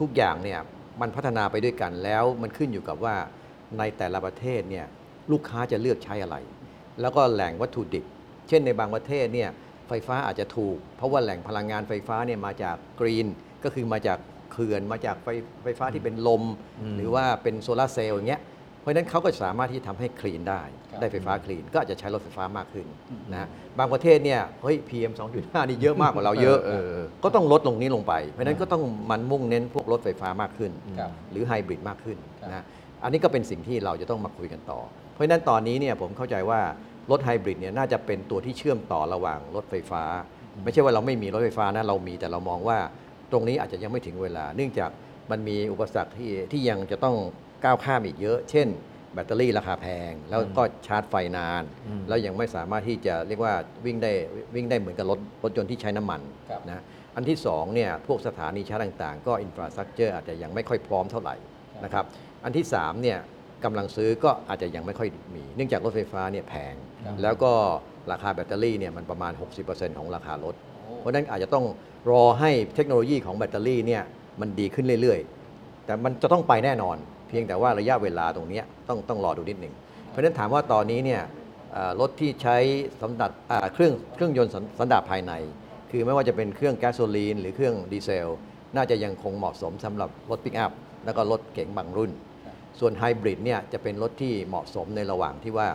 [0.00, 0.60] ทุกอย่างเนี่ย
[1.00, 3.16] มันพัฒนาไปด้วยกันแล้วมันขึ้นอยู่กับว่า
[3.78, 4.86] ในแต่ละประเทศเนี่ย
[5.32, 6.36] ลูกค้าจะเลือกใช้อะไร
[7.00, 8.04] แล้วก็แหล่งวัตถุดิบ
[8.48, 9.50] เช่นในบางประเทศเนี่ย
[9.88, 13.26] ไฟฟ้าอาจจะถูก เพราะว่าแหล่งพลังงานไฟฟ้าเนี่ยมาจากกรีน
[13.64, 14.18] ก็คือมาจาก
[14.52, 15.28] เขื่อนมาจากไฟ
[15.62, 16.42] ไฟฟ้าที่เป็นลม
[16.80, 18.42] อืมหรือว่าเป็นโซลาร์เซลล์อย่างเงี้ย
[18.80, 22.86] เพราะฉะนั้นเขาก็สามารถที่จะทำให้คลีนได้ครับได้ไฟฟ้าคลีน ก็อาจจะใช้รถไฟฟ้ามากขึ้น
[23.32, 23.48] นะฮะ
[23.78, 32.64] บางประเทศเนี่ยเฮ้ย PM 2.5 นี่เยอะมากกว่าเราเยอะเออเออเออก็ต้องลดลงนี้ลงไป เพราะฉะนั้นก็ต้องมันมุ่งเน้นพวกรถไฟฟ้ามากขึ้นครับหรือไฮบริดมากขึ้นครับนะ
[33.02, 34.80] อันนี้ก็เป็นสิ่งที่เราจะต้องมาคุยกันต่อ
[35.12, 36.60] เพราะฉะนั้นตอนนี้เนี่ยผมเข้าใจว่า
[37.10, 40.04] รถไฮบริดเนี่ยน่าจะเป็นตัวที่เชื่อมต่อระหว่างรถไฟฟ้า
[40.64, 42.78] ไม่ใช่ว่าเราไม่มีรถไฟฟ้านะเรามีแต่เรามองว่า
[43.32, 44.90] ตรงนี้อาจจะยังไม่ถึงเวลา เนื่องจาก
[45.30, 47.16] มันมีอุปสรรคที่ที่ยังจะต้อง
[47.64, 48.68] ก้าวข้ามอีกเยอะ เช่น
[49.14, 54.12] แบตเตอรี่ราคาแพง แล้วก็ชาร์จไฟนานอืมแล้วยังไม่สามารถที่จะเรียกว่าวิ่งได้
[54.54, 56.82] วิ่งได้เหมือนกับรถรถยนต์ที่ใช้น้ำมันครับนะ
[57.16, 61.34] อันที่สองเนี่ยพวกสถานีชาร์จต่างๆ ก็อินฟราสตรักเจอร์อาจจะยังไม่ค่อยพร้อมเท่าไหร่
[61.84, 62.04] นะครับ
[62.44, 63.18] อันที่สามเนี่ย
[63.64, 67.52] กำลังซื้อก็อาจจะยังไม่ค่อยมี เนื่องจากรถไฟฟ้าเนี่ยแพงครับแล้วก็
[68.12, 69.32] ราคาแบตเตอรี่เนี่ยมันประมาณ
[69.66, 70.54] 60%ของราคารถ
[70.98, 71.64] เพราะฉะนั้นอาจจะต้อง
[72.10, 74.02] รอให้เทคโนโลยีของแบตเตอรี่เนี่ย
[74.40, 76.96] มันดีขึ้นเรื่อยๆ แต่มันจะต้องไปแน่นอน
[77.28, 79.74] เพียงแต่ว่าระยะเวลาตรงเนี้ยต้องต้องรอดูนิดหนึ่ง
[80.10, 81.22] เพราะฉะนั้นถามว่าตอนนี้เนี่ย
[81.72, 82.56] เอ่อรถที่ใช้
[83.02, 85.32] สำหรับอ่าเครื่องเครื่องยนต์สันสันดาปภายใน
[85.90, 88.28] คือไม่ว่าจะเป็นเครื่องแก๊สโซลีน หรือเครื่องดีเซล
[88.76, 90.72] น่าจะยังคงเหมาะสมสำหรับรถปิกอัพ
[91.04, 92.10] แล้วก็รถเก๋งบางรุ่น
[92.80, 95.68] ส่วนไฮบริดเนี่ยจะเป็นรถที่เหมาะสมในระหว่างที่ว่า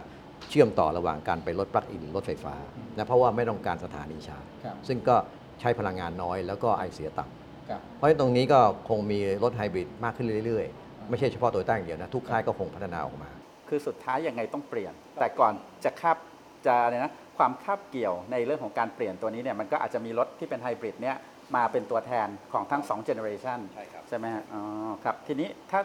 [0.49, 2.55] เชื่อมต่อระหว่างการไปรถปลั๊กอินรถไฟฟ้า
[2.97, 5.15] นะเพราะว่าไม่ต้องการสถานีชาร์จครับซึ่งก็
[5.59, 8.59] ใช้พลังงานน้อยแล้วก็ไอเสียต่ำครับเพราะฉะนั้นตรงนี้ก็
[8.89, 13.29] คงมีรถไฮบริดมากขึ้นเรื่อยๆ ไม่ใช่เฉพาะโตโยต้าอย่างเดียวนะ ทุกค่ายก็คงพัฒนาออกมา
[13.69, 16.17] คือสุดท้ายยังไงต้องเปลี่ยน แต่ก่อนจะคาบ
[16.65, 21.15] จะอะไรนะความคาบเกี่ยวในเรื่องของการเปลี่ยนตัวนี้เนี่ยมันก็อาจจะมีรถที่เป็นไฮบริดเนี่ย
[21.55, 24.61] มาเป็นตัวแทนของทั้ง2 generation ใช่ครับใช่ไหมฮะอ๋อ
[25.03, 25.79] ครับทีนี้ถ้า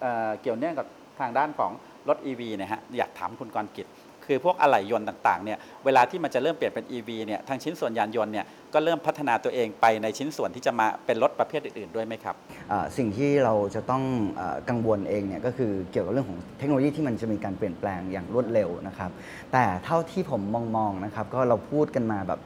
[0.00, 0.86] เอ่อเกี่ยวเนื่องกับ
[1.20, 1.72] ทางด้านของ
[2.08, 3.88] รถ EV เนี่ยฮะอยากถามคุณกรกิจ
[4.28, 12.34] คือพวกอะไหล่ยนต์ต่างๆเนี่ยเวลาที่มันจะเริ่มเปลี่ยนเป็น EV เนี่ยทางชิ้นส่วนยานยนต์เนี่ยก็เริ่มพัฒนาตัวเองไปในชิ้นส่วนที่จะมาเป็นรถประเภทอื่นๆด้วยไหมครับ
[12.70, 14.02] อ่าสิ่งที่เราจะต้อง
[14.40, 19.10] อากังวลเองเนี่ยก็คือเกี่ยวกับเรื่องของเทคโนโลยีที่มันจะมีการเปลี่ยนแปลงอย่างรวดเร็วนะครับ
[19.52, 22.40] แต่เท่าที่ผมมองมองๆนะครับก็เราพูดกันมาแบบ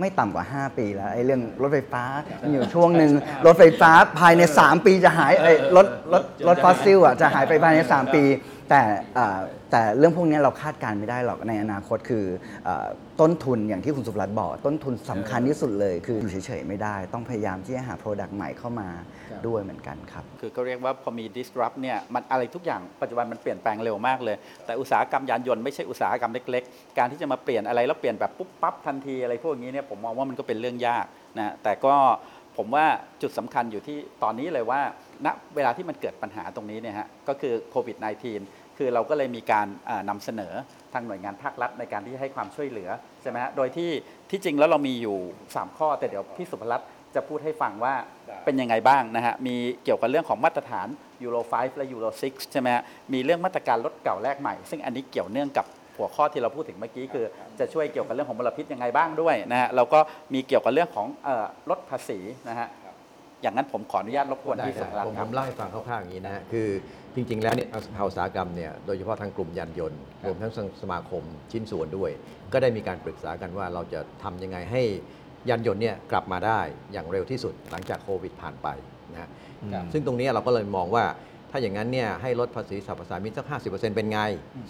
[0.00, 2.04] ไม่ต่ำกว่า 5 ปีแล้วไอ้เรื่องรถไฟฟ้า
[2.42, 3.12] มีอยู่ช่วงหนึ่ง
[3.46, 8.24] รถไฟฟ้าภายใน 3 ปีจะหายเอ้ยรถ รถรถฟอสซิลอะจะหายไปภายใน 3 ปี
[8.70, 8.80] แต่
[9.18, 9.38] อ่า
[9.70, 12.24] แต่เรื่องพวกนี้เราคาดการณ์ไม่ได้หรอกในอนาคตคือ
[12.66, 12.86] อา
[13.20, 18.88] ต้นทุนอย่างที่คุณสุภรัตน์บอก ต้นทุนสำคัญที่สุดเลยคืออยู่เฉยๆไม่ได้ ต้องพยายามที่จะหา Product ใหม่เข้ามา
[19.30, 31.06] ครับด้วยเหมือนกันครับ คือก็เรียกว่าพอมี disrupt เนี่ยมันอะไรทุกอย่างปัจจุบันมันเปลี่ยนแปลงเร็วมากเลย แต่อุตสาหกรรมยานยนต์ไม่ใช่อุตสาหกรรมเล็ก ๆ การที่จะมาเปลี่ยนอะไรแล้วเปลี่ยนแบบปุ๊บปั๊บทันทีอะไรพวกนี้เนี่ยผมมองว่ามันก็เป็นเรื่องยาก
[31.38, 31.94] นะแต่ก็
[32.56, 32.86] ผมว่า
[33.22, 34.80] จุดสำคัญอยู่ที่ตอนนี้เลยว่า
[35.26, 37.96] ณเวลาที่มันเกิดปัญหาตรงนี้เนี่ยฮะก็คือโควิด
[38.38, 40.52] -19 คือเราก็เลยมีการอ่านำเสนอ
[40.92, 42.88] ทางหน่วยงานภาครัฐในการที่ให้ความช่วยเหลือ
[43.22, 43.90] ใช่ไหมฮะโดยที่
[44.30, 45.16] ที่จริงแล้วเรามีอยู่
[45.48, 47.94] 3 ข้อ แต่เดี๋ยวพี่สุภรัตน์จะพูดให้ฟังว่า
[48.44, 50.88] เป็นยังไงบ้างนะฮะ มีเกี่ยวกับเรื่องของมาตรฐาน
[51.24, 55.66] ยูโร5และยูโร6ใช่ไหมฮะ มีเรื่องมาตรการลดเก่าแลกใหม่ ซึ่งอันนี้เกี่ยวเนื่องกับ
[55.98, 57.24] หัวข้อที่เราพูดถึงเมื่อกี้คือ
[57.58, 59.98] จะช่วยเกี่ยวกับเรื่องของมลพิษยังไงบ้างด้วยนะฮะเราก็
[60.34, 62.68] มีเกี่ยวกับเรื่องของเอ่อลดภาษีนะฮะ
[63.42, 66.68] อย่างนั้นผมขออนุญาตรบกวนได้พี่คสุรับภลักผษมณ์คผรับมเล่าให้ฟังคร่าวๆอย่างนี้นะฮะคือ
[67.14, 70.52] จริง ๆ แล้วเนี่ยภาอุตสาหกรรมเนี่ยโดยเฉพาะทางกลุ่มยานยนต์รวมทั้ง
[70.82, 72.10] สมาคมชิ้นส่วนด้วย
[72.52, 74.82] ก็ได้มีการปรึกษากันว่าเราจะทำยังไงให้
[75.50, 76.60] ยานยนต์เนี่ยกลับมาได้
[76.92, 78.68] อย่างเร็วที่สุดหลังจากโควิดผ่านไป
[79.12, 79.28] นะฮะ
[79.72, 81.04] ครับซึ่งตรงนี้เราก็เลยมองว่า
[81.52, 84.18] ถ้าอย่างนั้นเนี่ยให้ลดภาษีสรรพสามิตสัก 50%เป็นไง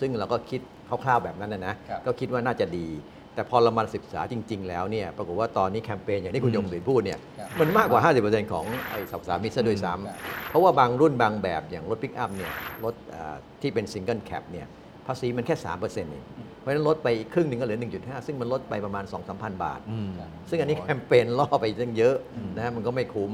[0.01, 2.88] ซึ่งเราก็คิดคร่าวๆแบบนั้นนะนะครับก็คิดว่าน่าจะดี
[3.35, 12.53] แต่พอเรามาศึกษาจริง ๆ แล้วเนี่ยปรากฏว่าตอนนี้แคมเปญอย่างที่คุณยงศรีพูดเนี่ยครับมันมากกว่า 50%ของไอ้สรรพสามิตซะด้วยซ้ำเพราะว่าบางรุ่นบางแบบอย่างรถปิกอัพเนี่ย
[12.85, 14.66] รถอ่าที่เป็น single cab เนี่ย
[15.07, 16.25] ภาษีมันแค่3%เอง
[16.59, 20.11] เพราะฉะนั้นลดไปอีกครึ่งหนึ่งก็เหลือ 1.5 ซึ่งมันลดไปประมาณ 2-3,000บาทอืม
[20.51, 22.16] ซึ่งอันนี้แคมเปญล่อไปตั้งเยอะ
[22.57, 23.31] นะฮะมันก็ไม่คุ้ม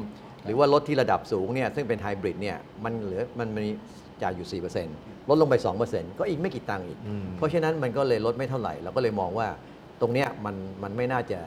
[0.48, 3.72] หรือว่ารถที่ระดับสูงเนี่ยซึ่งเป็นไฮบริดเนี่ยมันเหลือมันมี
[4.22, 4.62] จ่ายอยู่
[4.94, 5.54] 4%ลดลงไป
[5.86, 9.48] 2%ก็อีกไม่กี่ตังค์อีกอืมเพราะฉะนั้นมันก็เลยลดไม่เท่าไหร่ เราก็เลยมองว่า
[10.00, 11.40] ตรงเนี้ยมันมันไม่น่าจะ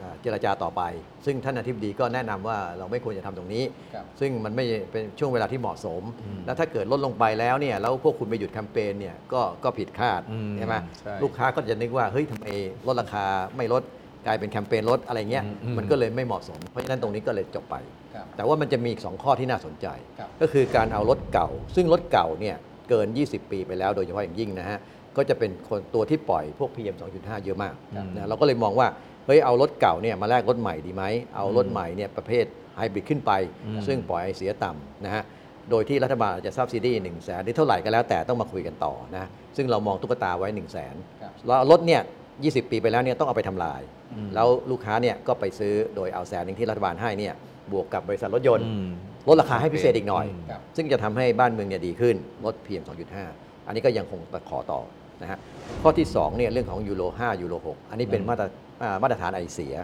[0.00, 0.82] อ่าเจรจาต่อไป
[1.26, 12.46] ซึ่งท่านอธิบดีก็แนะนำว่าเราไม่ควรจะทำตรงนี้ครับซึ่งมันไม่เป็นช่วงเวลาที่เหมาะสมอืมแล้วถ้าเกิดลดลงไปแล้วเนี่ยแล้วพวกคุณไปหยุดแคมเปญเนี่ยก็ก็ผิดคาดอืมใช่ไหมใช่ลูกค้าก็จะนึกว่าเฮ้ยทำไม
[12.86, 13.24] ลดราคา
[13.56, 13.82] ไม่ลด
[14.26, 17.76] กลายเป็นแคมเปญลดอะไรเงี้ยอืมอืมมันก็เลยไม่เหมาะสม เพราะฉะนั้นตรงนี้ก็เลยจบไป
[18.14, 19.86] ครับแต่ว่ามันจะมีอีกสองข้อที่น่าสนใจ
[20.18, 22.56] ครับก็คือการเอารถเก่า ซึ่งรถเก่าเนี่ย
[22.88, 24.78] เกิน 20 ปีไปแล้วโดยเฉพาะอย่างยิ่งนะฮะ
[25.16, 28.88] ก็จะเป็นคนตัวที่ปล่อยพวก PM 2.5 เยอะมากครับนะเราก็เลยมองว่า
[29.26, 31.04] เฮ้ยเอารถเก่าเนี่ยมาแลกรถใหม่ดีไหม
[31.36, 32.44] เอารถใหม่เนี่ยประเภท
[32.76, 33.32] ไฮบริดขึ้นไป
[33.66, 35.22] อืมซึ่งปล่อยไอเสียต่ำนะฮะ
[35.70, 39.24] โดยที่รัฐบาลอาจจะซับซิดีหนึ่งแสนหรือเท่าไหร่ก็แล้วแต่ต้องมาคุยกันต่อนะ
[39.56, 42.02] ซึ่งเรามองตุ๊กตาไว้1 0 0 0 0แสนครับแล้วรถเนี่ย
[42.44, 43.80] 20 ปีไปแล้วเนี่ยต้องเอาไปทำลาย
[44.12, 47.34] อืมแล้วลูกค้าเนี่ยก็ไปซื้อโดยเอาแสนหนึ่งที่รัฐบาลให้เนี่ย
[47.72, 48.88] บวกกับบริษัทรถยนต์อืม
[49.28, 52.82] ลดราคาให้พิเศษอีกหน่อยอืมครับซึ่งจะทำให้บ้านเมืองเนี่ยดีขึ้นลด PM
[53.24, 54.80] 2.5 อันนี้ก็ยังคงขอต่อ
[55.22, 55.38] นะฮะ
[55.82, 58.44] ข้อที่2เนี่ยเรื่องของยูโร5ยูโร6อันนี้เป็นอืมมาตร
[58.82, 59.74] อ่ามาตรฐานไอเสีย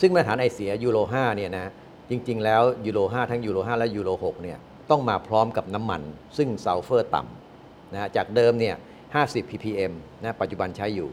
[0.00, 1.70] ซึ่งมาตรฐานไอเสียยูโร5เนี่ยนะ
[2.10, 4.58] จริง ๆ แล้วยูโร5ทั้งยูโร5และยูโร6เนี่ย
[4.90, 6.02] ต้องมาพร้อมกับน้ำมัน
[6.36, 8.74] ซึ่งซัลเฟอร์ต่ำนะฮะจากเดิมเนี่ย
[9.14, 11.08] 50 ppm นะปัจจุบันใช้อยู่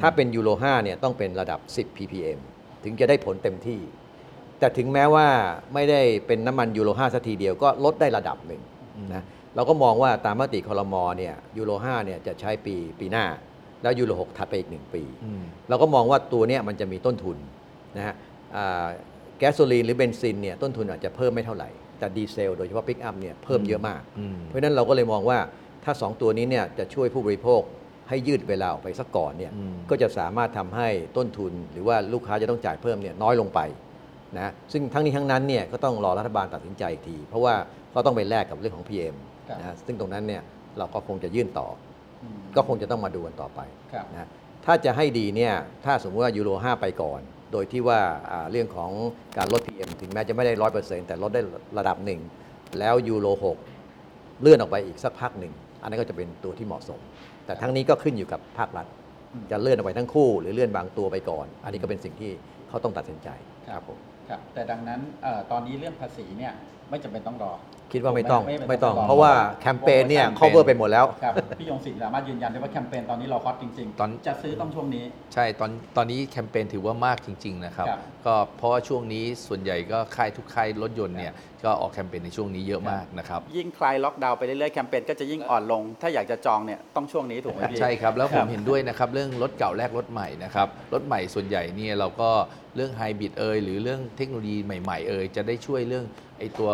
[0.00, 2.38] ถ้าเป็นยูโร5เนี่ยต้องเป็นระดับ 10 ppm
[2.84, 3.80] ถึงจะได้ผลเต็มที่
[4.58, 5.26] แต่ถึงแม้ว่า
[5.74, 8.62] ไม่ได้เป็นน้ำมันยูโร5สักทีเดียวก็ลดได้ระดับหนึ่ง
[9.14, 9.22] นะ
[9.56, 13.24] เราก็มองว่าตามมติคอรมอเนี่ยยูโร5เนี่ยจะใช้ปีปีหน้า
[13.82, 17.36] แล้วยูโร6ถัดไปอีก 1 ปีอืมเราก็มองว่าตัวเนี้ยมันจะมีต้นทุน
[17.96, 18.14] นะฮะ
[18.56, 18.86] อ่า
[19.38, 25.38] แก๊สโซลีนหรือเบนซินเนี่ยต้นทุนอาจจะเพิ่มไม่เท่าไหร่ แต่ดีเซลโดยเฉพาะปิกอัพเนี่ยเพิ่มเยอะมากอืมเพราะฉะนั้นเราก็เลยมองว่า
[25.84, 27.62] ถ้า 2 ตัวนี้เนี่ยจะช่วยผู้บริโภค
[28.08, 33.60] ให้ยืดเวลาออกไปสักก่อนเนี่ยอืมก็จะสามารถทำให้ต้นทุน หรือว่าลูกค้าจะต้องจ่ายเพิ่มเนี่ยน้อยลงไป
[34.36, 37.54] นะซึ่งทั้งนี้ทั้งนั้นเนี่ยก็ต้องรอรัฐบาลตัดสินใจอีกที เพราะว่า
[37.94, 39.14] ก็ต้องไปแลกกับเรื่องของ PM
[39.48, 40.42] ครับนะซึ่งตรงนั้นเนี่ย
[40.78, 41.68] เราก็คงจะยื่นต่อ
[42.22, 43.60] อืมก็คงจะต้องมาดูกันต่อไป
[43.92, 44.28] ครับนะ
[44.64, 47.20] ถ้าจะให้ดีเนี่ยถ้าสมมติว่ายูโร 5 ไปก่อน
[47.52, 48.90] โดยที่ว่าอ่าเรื่องของ
[49.38, 51.42] การลด PM ถึงแม้จะไม่ได้ร้อยเปอร์เซ็นต์แต่ลดได้
[51.78, 52.20] ระดับหนึ่ง
[52.78, 53.26] แล้วยูโร
[53.84, 57.00] 6 เลื่อนออกไปอีกสักพักหนึ่ง อันนั้นก็จะเป็นตัวที่เหมาะสม
[57.46, 58.86] แต่ทั้งนี้ก็ขึ้นอยู่กับภาครัฐ
[59.32, 62.32] อืมจะเลื่อนออกไปทั้งคู่ หรือเลื่อนบางตัวไปก่อน อันนี้ก็เป็นสิ่งที่
[62.68, 63.28] เขาต้องตัดสินใจ
[63.68, 66.52] ครับผมครับแต่ดังนั้นเอ่อตอนนี้เรื่องภาษีเนี่ย
[66.90, 67.52] ไม่จำเป็นต้องรอ
[67.92, 81.32] คิดว่าไม่ต้องไม่ไม่ไม่ต้องไม่ต้อง เพราะว่าแคมเปญเนี่ย cover ไปหมดแล้ว ครับพี่ยงศิลป์สามารถยืนยันได้ว่าแคมเปญตอนนี้เราฮอตจริงตอน จะซื้อต้องช่วงนี้ ใช่ตอนตอนนี้แคมเปญถือว่ามากจริง ๆ นะครับ ครับก็เพราะว่าช่วงนี้ส่วนใหญ่ก็ค่ายทุกค่ายรถยนต์เนี่ย
[81.64, 92.30] ก็ออกแคมเปญในช่วงนี้เยอะมากนะครับ ยิ่งคลายล็อกดาวน์ไปเรื่อยๆแคมเปญก็จะยิ่งอ่อนลง ถ้าอยากจะจองเนี่ยต้องช่วงนี้ถูกไหมพี่ ใช่ครับ แล้วคผรัมบ เห็นด้วยนะครับ เรื่องรถเก่าแลกรถใหม่นะครับ รถใหม่ส่วนใหญ่เนี่ยเราก็
[92.76, 96.04] เรื่องไฮบริดเอยหรือเรื่องเทคโนโลยีใหม่ ๆ เอยจะได้ช่วยเรื่อง
[96.38, 96.70] ไอตัว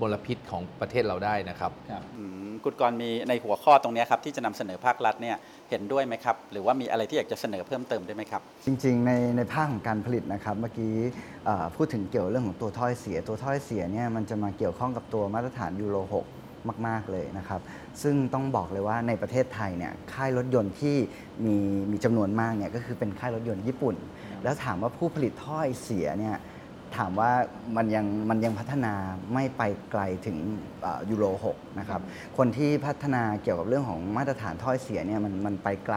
[0.00, 5.36] มลพิษของประเทศเราได้นะครับครับอืมคุณกรณ์มีในหัวข้อตรงเนี้ยครับที่จะนำเสนอภาครัฐเนี่ย
[5.70, 10.94] เห็นด้วยไหมครับ หรือว่ามีอะไรที่อยากจะเสนอเพิ่มเติมได้ไหมครับ จริงๆ ในในภาคของการผลิตนะครับ เมื่อกี้
[11.44, 16.16] เอ่อพูดถึงเกี่ยวเรื่องของตัวถ้อยเสีย ตัวถ้อยเสียเนี่ยมันจะมาเกี่ยวข้องกับตัวมาตรฐานยูโร 6
[16.88, 17.60] มาก ๆ เลยนะครับ
[18.02, 20.96] ซึ่งต้องบอกเลยว่าในประเทศไทยเนี่ยค่ายรถยนต์ที่
[21.44, 21.56] มี
[21.90, 23.94] มีจำนวนมากเนี่ยก็คือเป็นค่ายรถยนต์ญี่ปุ่น
[24.44, 26.36] แล้วถามว่าผู้ผลิตถ้อยเสียเนี่ย
[26.96, 27.30] ถามว่า
[27.76, 28.94] มันยังมันยังพัฒนา
[29.34, 30.36] ไม่ไปไกลถึง
[30.82, 31.24] เอ่อยูโร
[31.54, 32.00] 6นะครับ
[32.36, 35.96] คนที่พัฒนาเกี่ยวกับเรื่องของมาตรฐานถ้อยเสียเนี่ยมันมันไปไกล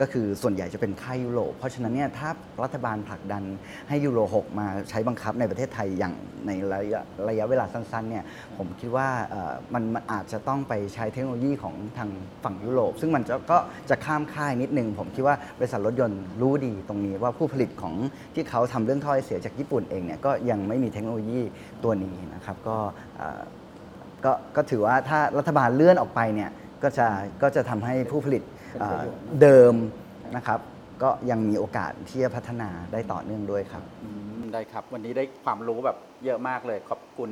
[0.00, 2.28] ก็คือส่วนใหญ่จะเป็นค่ายยุโรปเพราะฉะนั้นเนี่ยถ้า
[2.62, 3.42] รัฐบาลผลักดัน
[3.88, 6.14] ให้ยูโร6มาใช้บังคับในประเทศไทยอย่าง
[6.46, 8.24] ในระยะระยะเวลาสั้นๆเนี่ย
[8.56, 12.10] ผมคิดว่าเอ่อมันมันอาจจะต้องไปใช้เทคโนโลยีของทาง
[12.44, 13.58] ฝั่งยุโรป ซึ่งมันจะก็
[13.90, 17.94] จะข้ามค่ายนิดนึง ผมคิดว่าบริษัทรถยนต์รู้ดีตรงนี้ว่าผู้ผลิตของ
[18.34, 21.40] ที่เขาทำเรื่องถ้อยเสียจากญี่ปุ่นเองเนี่ยก็ยังไม่มีเทคโนโลยี
[21.84, 22.78] ตัวนี้นะครับก็
[24.24, 26.50] ก็ก็ถือว่าถ้ารัฐบาลเลื่อนออกไปเนี่ย
[26.82, 27.06] ก็จะ
[27.42, 28.42] ก็จะทำให้ผู้ผลิต
[29.42, 29.74] เดิม
[30.36, 30.60] นะครับ
[31.02, 33.82] ก็ยังมีโอกาสที่จะพัฒนาได้ต่อเนื่องด้วยครับ
[34.52, 37.30] ได้ครับ วันนี้ได้ความรู้แบบเยอะมากเลยขอบคุณ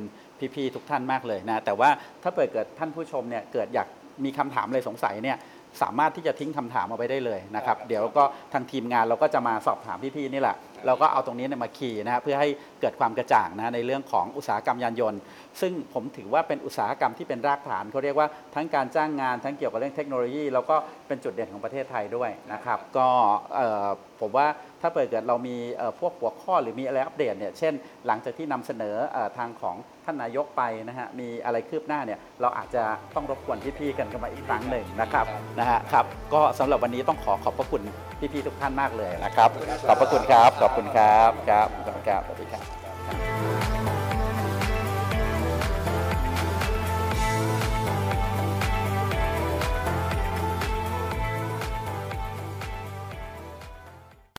[0.55, 1.89] พี่ๆทุกท่านมากเลยนะแต่ว่า
[2.23, 3.87] ถ้าเปิดเกิดท่านผู้ชมเนี่ยเกิดอยาก
[4.25, 5.37] มีคำถามอะไรสงสัยเนี่ย
[5.81, 12.49] สามารถที่จะทิ้งคำถามเอาไว้ได้เลยนะครับเดี๋ยวก็ทางทีมงานเราก็จะมาสอบถามพี่ๆนี่แหละเราก็เอาตรงนี้เนี่ยมาคีย์นะฮะเพื่อให้
[12.81, 15.19] เกิดความกระจ่างนะในเรื่องของอุตสาหกรรมยานยนต์
[15.61, 20.75] ซึ่งผมถือว่าเป็นอุตสาหกรรมที่เป็นรากฐานเขาเรียกว่าทั้งการจ้างงานทั้งเกี่ยวกับเรื่องเทคโนโลยี แล้วก็
[21.07, 23.07] เป็นจุดเด่นของประเทศไทยด้วยนะครับก็
[23.55, 23.87] เอ่อ
[24.21, 24.47] ผมว่า
[24.85, 25.57] ถ้าเกิดเรามี
[25.99, 27.73] พวกหัวข้อหรือมีอะไรอัปเดตเนี่ยเช่น
[28.07, 32.83] หลังจากที่นำเสนออทางของท่านนายกไปนะฮะมีอะไรคืบหน้าเนี่ยเราอาจจะ
[33.15, 35.25] ต้องรบกวนพี่ๆกันกันมาอีกครั้งหนึ่งนะครับ
[35.59, 37.81] นะฮะครับก็สำหรับวันนี้ต้องขอขอบพระคุณ
[38.33, 39.49] พี่ๆทุกท่านมากเลยนะครับ
[39.87, 42.74] ขอบพระคุณครับขอบคุณครับครับขอบคุณครับสวัสดีครับ